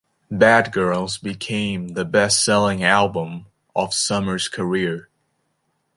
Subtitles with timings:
[0.31, 5.09] "Bad Girls" became the best-selling album of Summer's career.